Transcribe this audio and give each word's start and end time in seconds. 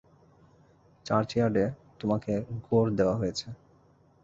Church 1.05 1.29
ইয়ার্ডে 1.35 1.65
তোমাকে 1.99 2.31
গোর 2.67 2.85
দেয়া 2.97 3.15
হয়েছে। 3.19 3.47